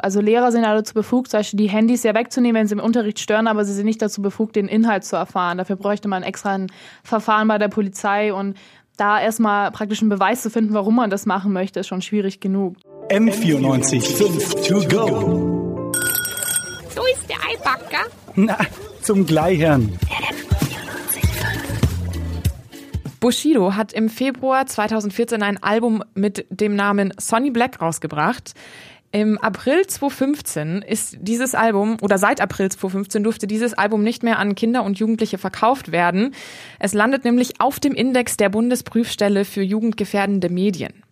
[0.00, 2.80] Also Lehrer sind ja dazu befugt, zum Beispiel die Handys ja wegzunehmen, wenn sie im
[2.80, 5.58] Unterricht stören, aber sie sind nicht dazu befugt, den Inhalt zu erfahren.
[5.58, 6.68] Dafür bräuchte man extra ein
[7.02, 8.56] Verfahren bei der Polizei und
[8.96, 12.38] da erstmal praktisch einen Beweis zu finden, warum man das machen möchte, ist schon schwierig
[12.38, 12.76] genug.
[13.08, 15.92] M94 5 to go.
[16.94, 18.06] So ist der Eibacker.
[18.36, 18.56] Na,
[19.02, 19.98] zum Gleichern.
[23.18, 28.54] Bushido hat im Februar 2014 ein Album mit dem Namen Sonny Black rausgebracht.
[29.10, 34.38] Im April 2015 ist dieses Album, oder seit April 2015 durfte dieses Album nicht mehr
[34.38, 36.34] an Kinder und Jugendliche verkauft werden.
[36.78, 41.04] Es landet nämlich auf dem Index der Bundesprüfstelle für jugendgefährdende Medien.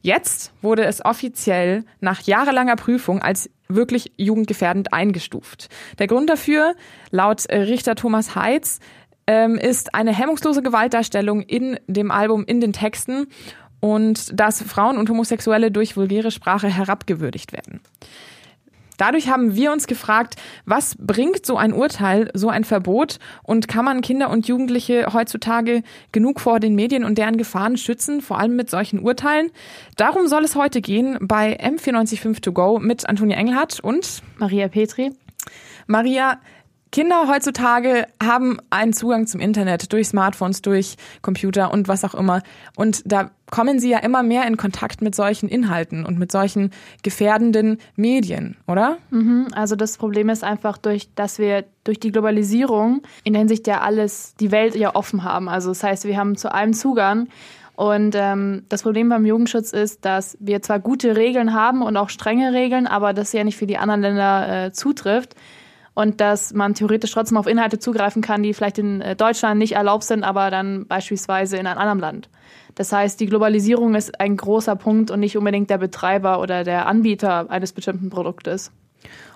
[0.00, 5.68] Jetzt wurde es offiziell nach jahrelanger Prüfung als wirklich jugendgefährdend eingestuft.
[6.00, 6.74] Der Grund dafür,
[7.12, 8.80] laut Richter Thomas Heitz,
[9.28, 13.28] ähm, ist eine hemmungslose Gewaltdarstellung in dem Album, in den Texten
[13.80, 17.80] und dass Frauen und Homosexuelle durch vulgäre Sprache herabgewürdigt werden.
[19.00, 23.86] Dadurch haben wir uns gefragt, was bringt so ein Urteil, so ein Verbot und kann
[23.86, 25.82] man Kinder und Jugendliche heutzutage
[26.12, 29.52] genug vor den Medien und deren Gefahren schützen, vor allem mit solchen Urteilen?
[29.96, 35.12] Darum soll es heute gehen bei M945 To Go mit Antonia Engelhardt und Maria Petri.
[35.86, 36.38] Maria,
[36.92, 42.42] Kinder heutzutage haben einen Zugang zum Internet durch Smartphones, durch Computer und was auch immer.
[42.74, 46.72] Und da kommen sie ja immer mehr in Kontakt mit solchen Inhalten und mit solchen
[47.04, 48.98] gefährdenden Medien, oder?
[49.10, 53.68] Mhm, also das Problem ist einfach durch, dass wir durch die Globalisierung in der Hinsicht
[53.68, 55.48] ja alles, die Welt ja offen haben.
[55.48, 57.28] Also das heißt, wir haben zu allem Zugang.
[57.76, 62.10] Und ähm, das Problem beim Jugendschutz ist, dass wir zwar gute Regeln haben und auch
[62.10, 65.34] strenge Regeln, aber das ja nicht für die anderen Länder äh, zutrifft
[65.94, 69.72] und dass man theoretisch trotzdem auf Inhalte zugreifen kann, die vielleicht in äh, Deutschland nicht
[69.72, 72.28] erlaubt sind, aber dann beispielsweise in einem anderen Land.
[72.74, 76.86] Das heißt, die Globalisierung ist ein großer Punkt und nicht unbedingt der Betreiber oder der
[76.86, 78.70] Anbieter eines bestimmten Produktes.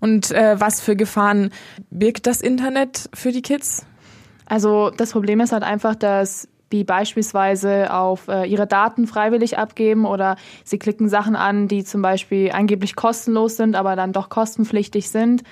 [0.00, 1.50] Und äh, was für Gefahren
[1.90, 3.86] birgt das Internet für die Kids?
[4.46, 10.06] Also das Problem ist halt einfach, dass die beispielsweise auf äh, ihre Daten freiwillig abgeben
[10.06, 15.08] oder sie klicken Sachen an, die zum Beispiel angeblich kostenlos sind, aber dann doch kostenpflichtig
[15.10, 15.42] sind.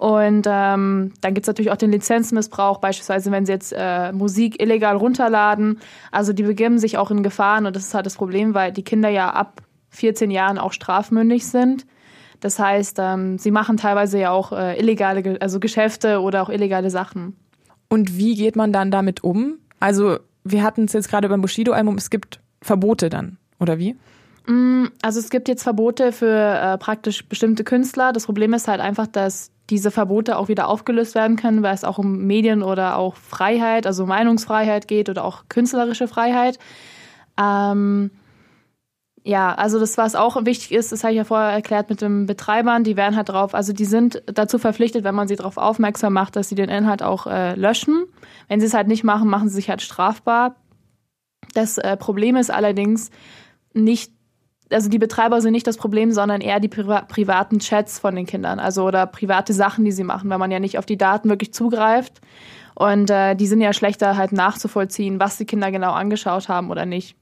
[0.00, 4.96] Und ähm, dann gibt's natürlich auch den Lizenzmissbrauch, beispielsweise wenn sie jetzt äh, Musik illegal
[4.96, 5.78] runterladen.
[6.10, 8.82] Also die begeben sich auch in Gefahren und das ist halt das Problem, weil die
[8.82, 11.84] Kinder ja ab 14 Jahren auch strafmündig sind.
[12.40, 16.88] Das heißt, ähm, sie machen teilweise ja auch äh, illegale, also Geschäfte oder auch illegale
[16.88, 17.36] Sachen.
[17.90, 19.58] Und wie geht man dann damit um?
[19.80, 23.96] Also wir hatten es jetzt gerade beim Bushido-Album, es gibt Verbote dann, oder wie?
[24.46, 28.14] Mm, also es gibt jetzt Verbote für äh, praktisch bestimmte Künstler.
[28.14, 31.84] Das Problem ist halt einfach, dass diese Verbote auch wieder aufgelöst werden können, weil es
[31.84, 36.58] auch um Medien oder auch Freiheit, also Meinungsfreiheit geht oder auch künstlerische Freiheit.
[37.40, 38.10] Ähm,
[39.22, 42.26] ja, also das, was auch wichtig ist, das habe ich ja vorher erklärt mit den
[42.26, 46.14] Betreibern, die werden halt drauf, also die sind dazu verpflichtet, wenn man sie darauf aufmerksam
[46.14, 48.06] macht, dass sie den Inhalt auch äh, löschen.
[48.48, 50.56] Wenn sie es halt nicht machen, machen sie sich halt strafbar.
[51.54, 53.10] Das äh, Problem ist allerdings
[53.74, 54.12] nicht
[54.70, 58.26] also die Betreiber sind nicht das Problem, sondern eher die Pri privaten Chats von den
[58.26, 61.28] Kindern, also oder private Sachen, die sie machen, weil man ja nicht auf die Daten
[61.28, 62.20] wirklich zugreift.
[62.74, 66.86] Und äh, die sind ja schlechter halt nachzuvollziehen, was die Kinder genau angeschaut haben oder
[66.86, 67.16] nicht.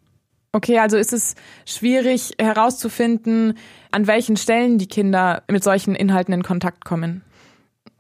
[0.53, 1.35] Okay, also ist es
[1.67, 3.59] schwierig herauszufinden,
[3.91, 7.23] an welchen Stellen die Kinder mit solchen Inhalten in Kontakt kommen.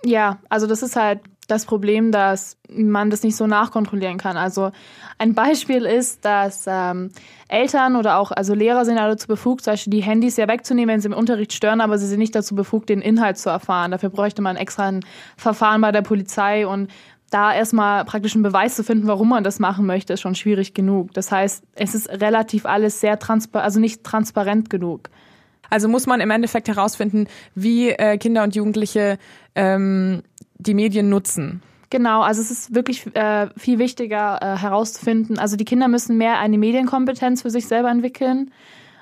[0.04, 4.36] Ja, also das ist halt das Problem, dass man das nicht so nachkontrollieren kann.
[4.36, 4.70] Also
[5.16, 7.10] ein Beispiel ist, dass ähm,
[7.48, 11.00] Eltern oder auch also Lehrer sind dazu befugt, zum Beispiel die Handys ja wegzunehmen, wenn
[11.00, 13.90] sie im Unterricht stören, aber sie sind nicht dazu befugt, den Inhalt zu erfahren.
[13.90, 15.00] Dafür bräuchte man extra ein
[15.36, 16.88] Verfahren bei der Polizei und
[17.30, 20.74] da erstmal praktisch einen Beweis zu finden, warum man das machen möchte, ist schon schwierig
[20.74, 21.12] genug.
[21.14, 25.10] Das heißt, es ist relativ alles sehr transparent, also nicht transparent genug.
[25.70, 29.18] Also muss man im Endeffekt herausfinden, wie äh, Kinder und Jugendliche
[29.54, 30.22] ähm,
[30.58, 31.62] die Medien nutzen.
[31.90, 35.38] Genau, also es ist wirklich äh, viel wichtiger äh, herauszufinden.
[35.38, 38.50] Also die Kinder müssen mehr eine Medienkompetenz für sich selber entwickeln.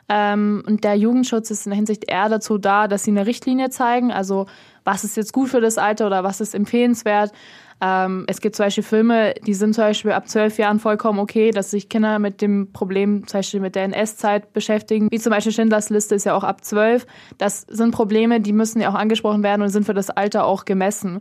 [0.08, 3.70] Ähm, und der Jugendschutz ist in der Hinsicht eher dazu da, dass sie eine Richtlinie
[3.70, 4.12] zeigen.
[4.12, 4.46] Also
[4.84, 7.32] was ist jetzt gut für das Alter oder was ist empfehlenswert.
[7.80, 11.50] Ähm, es gibt zum Beispiel Filme, die sind zum Beispiel ab zwölf Jahren vollkommen okay,
[11.50, 15.08] dass sich Kinder mit dem Problem zum Beispiel mit der NS-Zeit beschäftigen.
[15.10, 17.06] Wie zum Beispiel Schindlers Liste ist ja auch ab zwölf.
[17.38, 20.64] Das sind Probleme, die müssen ja auch angesprochen werden und sind für das Alter auch
[20.64, 21.20] gemessen.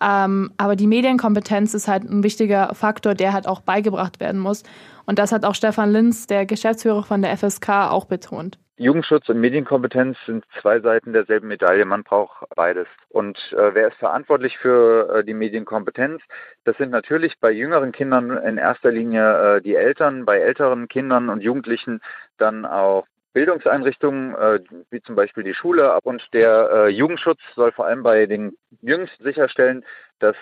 [0.00, 4.62] Ähm, aber die Medienkompetenz ist halt ein wichtiger Faktor, der halt auch beigebracht werden muss.
[5.06, 8.58] Und das hat auch Stefan Linz, der Geschäftsführer von der FSK, auch betont.
[8.78, 11.86] Jugendschutz und Medienkompetenz sind zwei Seiten derselben Medaille.
[11.86, 12.86] Man braucht beides.
[13.08, 16.22] Und äh, wer ist verantwortlich für äh, die Medienkompetenz?
[16.64, 21.30] Das sind natürlich bei jüngeren Kindern in erster Linie äh, die Eltern, bei älteren Kindern
[21.30, 22.02] und Jugendlichen
[22.36, 25.98] dann auch Bildungseinrichtungen, äh, wie zum Beispiel die Schule.
[26.02, 29.86] Und der äh, Jugendschutz soll vor allem bei den Jüngsten sicherstellen,
[30.18, 30.36] dass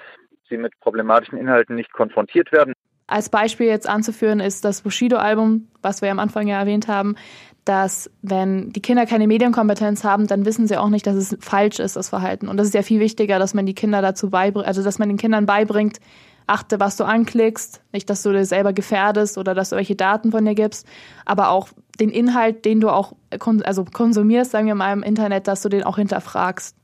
[0.48, 2.73] sie mit problematischen Inhalten nicht konfrontiert werden.
[3.14, 7.14] Als Beispiel jetzt anzuführen ist das Bushido-Album, was wir am Anfang ja erwähnt haben,
[7.64, 11.78] dass wenn die Kinder keine Medienkompetenz haben, dann wissen sie auch nicht, dass es falsch
[11.78, 12.48] ist, das Verhalten.
[12.48, 15.10] Und das ist ja viel wichtiger, dass man die Kinder dazu beibringt, also dass man
[15.10, 16.00] den Kindern beibringt,
[16.48, 20.32] achte, was du anklickst, nicht, dass du dir selber gefährdest oder dass du welche Daten
[20.32, 20.84] von dir gibst,
[21.24, 21.68] aber auch
[22.00, 23.12] den Inhalt, den du auch
[23.62, 26.74] also konsumierst, sagen wir mal im Internet, dass du den auch hinterfragst.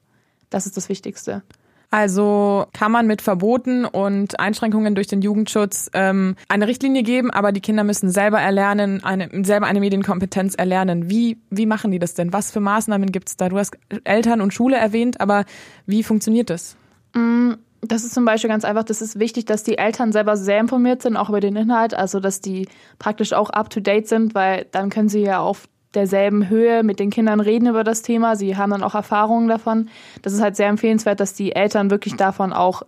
[0.49, 1.43] Das ist das Wichtigste.
[1.91, 7.51] Also kann man mit Verboten und Einschränkungen durch den Jugendschutz ähm, eine Richtlinie geben, aber
[7.51, 11.11] die Kinder müssen selber erlernen, eine, selber eine Medienkompetenz erlernen.
[11.11, 12.33] Wie, wie machen die das denn?
[12.33, 13.49] Was für Maßnahmen gibt es da?
[13.49, 15.45] Du hast Eltern und Schule erwähnt, aber
[15.87, 16.77] wie funktioniert das?
[17.15, 20.61] Mm, das ist zum Beispiel ganz einfach, das ist wichtig, dass die Eltern selber sehr
[20.61, 22.69] informiert sind, auch über den Inhalt, also dass die
[23.01, 27.41] praktisch auch up-to-date sind, weil dann können sie ja auf derselben Höhe mit den Kindern
[27.41, 28.37] reden über das Thema.
[28.37, 29.89] Sie haben dann auch Erfahrungen davon.
[30.23, 32.83] Das ist halt sehr empfehlenswert, dass die Eltern wirklich davon auch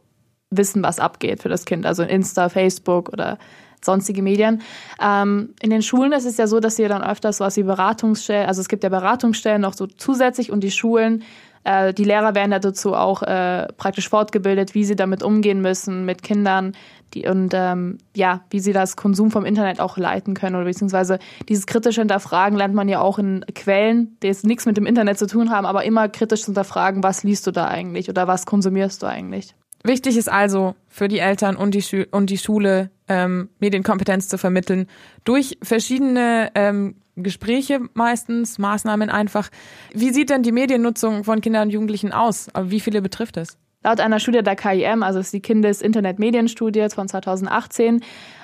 [0.50, 1.86] wissen, was abgeht für das Kind.
[1.86, 3.38] Also Insta, Facebook oder
[3.84, 4.62] sonstige Medien.
[5.00, 8.46] Ähm, in den Schulen ist es ja so, dass sie dann öfters was wie Beratungsstellen,
[8.46, 11.24] also es gibt ja Beratungsstellen noch so zusätzlich und die Schulen
[11.64, 16.22] äh, die Lehrer werden dazu auch äh, praktisch fortgebildet, wie sie damit umgehen müssen mit
[16.22, 16.74] Kindern
[17.14, 21.18] die, und ähm, ja, wie sie das Konsum vom Internet auch leiten können oder beziehungsweise
[21.48, 25.18] dieses kritische Hinterfragen lernt man ja auch in Quellen, die jetzt nichts mit dem Internet
[25.18, 28.46] zu tun haben, aber immer kritisch zu hinterfragen, was liest du da eigentlich oder was
[28.46, 29.54] konsumierst du eigentlich.
[29.84, 34.38] Wichtig ist also für die Eltern und die, Schu und die Schule ähm, Medienkompetenz zu
[34.38, 34.86] vermitteln
[35.24, 39.50] durch verschiedene ähm, Gespräche meistens, Maßnahmen einfach.
[39.92, 42.48] Wie sieht denn die Mediennutzung von Kindern und Jugendlichen aus?
[42.62, 43.58] Wie viele betrifft es?
[43.84, 48.00] Laut einer Studie der KIM, also ist die Kindes-Internet-Medienstudie von 2018,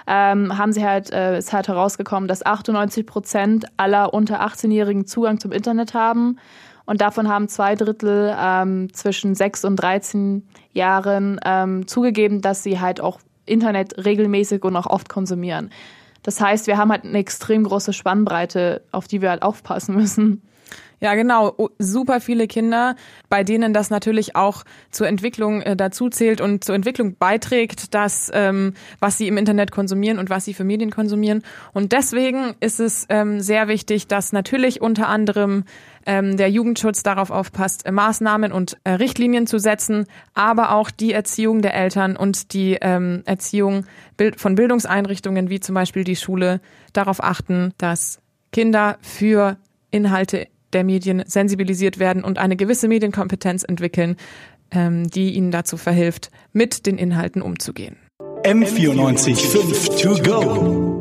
[0.07, 5.39] ähm, haben sie halt, äh, ist halt herausgekommen, dass 98 Prozent aller unter 18-Jährigen Zugang
[5.39, 6.39] zum Internet haben.
[6.87, 12.81] Und davon haben zwei Drittel ähm, zwischen 6 und 13 Jahren ähm, zugegeben, dass sie
[12.81, 15.71] halt auch Internet regelmäßig und auch oft konsumieren.
[16.23, 20.43] Das heißt, wir haben halt eine extrem große Spannbreite, auf die wir halt aufpassen müssen.
[21.01, 21.71] Ja, genau.
[21.79, 22.97] Super viele Kinder,
[23.29, 28.31] bei denen das natürlich auch zur Entwicklung äh, dazu zählt und zur Entwicklung beiträgt, dass
[28.35, 31.43] ähm, was sie im Internet konsumieren und was sie für Medien konsumieren.
[31.73, 35.65] Und deswegen ist es ähm, sehr wichtig, dass natürlich unter anderem
[36.05, 41.13] ähm, der Jugendschutz darauf aufpasst, äh, Maßnahmen und äh, Richtlinien zu setzen, aber auch die
[41.13, 43.85] Erziehung der Eltern und die ähm, Erziehung
[44.37, 46.61] von Bildungseinrichtungen wie zum Beispiel die Schule
[46.93, 48.21] darauf achten, dass
[48.51, 49.59] Kinder für
[49.91, 54.17] Inhalte der Medien sensibilisiert werden und eine gewisse Medienkompetenz entwickeln,
[54.71, 57.97] ähm, die ihnen dazu verhilft, mit den Inhalten umzugehen.
[58.45, 60.98] M94 5 to go.